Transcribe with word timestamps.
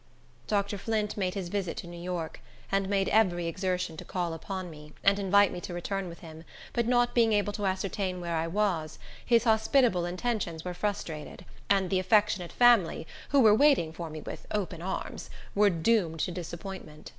Dr. 0.47 0.79
Flint 0.79 1.15
made 1.15 1.35
his 1.35 1.49
visit 1.49 1.77
to 1.77 1.85
New 1.87 1.99
York, 2.01 2.39
and 2.71 2.89
made 2.89 3.07
every 3.09 3.45
exertion 3.45 3.97
to 3.97 4.03
call 4.03 4.33
upon 4.33 4.67
me, 4.71 4.93
and 5.03 5.19
invite 5.19 5.51
me 5.51 5.61
to 5.61 5.75
return 5.75 6.09
with 6.09 6.21
him, 6.21 6.43
but 6.73 6.87
not 6.87 7.13
being 7.13 7.33
able 7.33 7.53
to 7.53 7.67
ascertain 7.67 8.19
where 8.19 8.35
I 8.35 8.47
was, 8.47 8.97
his 9.23 9.43
hospitable 9.43 10.05
intentions 10.07 10.65
were 10.65 10.73
frustrated, 10.73 11.45
and 11.69 11.91
the 11.91 11.99
affectionate 11.99 12.51
family, 12.51 13.05
who 13.29 13.41
were 13.41 13.53
waiting 13.53 13.93
for 13.93 14.09
me 14.09 14.21
with 14.21 14.47
"open 14.49 14.81
arms," 14.81 15.29
were 15.53 15.69
doomed 15.69 16.19
to 16.21 16.31
disappointment. 16.31 17.09